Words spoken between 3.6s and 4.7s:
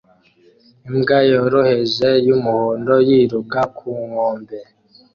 ku nkombe